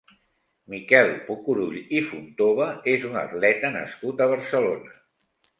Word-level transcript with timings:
Miquel 0.73 1.11
Pucurull 1.27 1.77
i 1.99 2.01
Fontova 2.07 2.71
és 2.97 3.07
un 3.13 3.21
atleta 3.25 3.73
nascut 3.79 4.25
a 4.27 4.31
Barcelona. 4.33 4.99